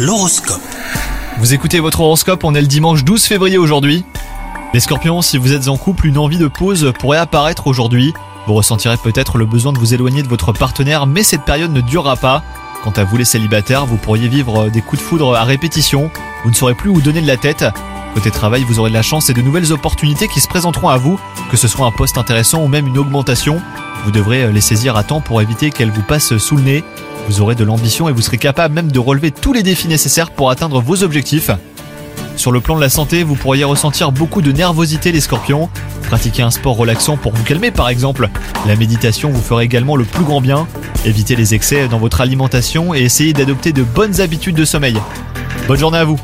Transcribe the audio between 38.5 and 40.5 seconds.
La méditation vous fera également le plus grand